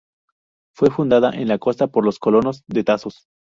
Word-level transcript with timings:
Fue 0.73 0.89
fundada 0.89 1.29
en 1.29 1.47
la 1.47 1.59
costa 1.59 1.85
por 1.85 2.11
colonos 2.17 2.63
de 2.65 2.83
Tasos. 2.83 3.27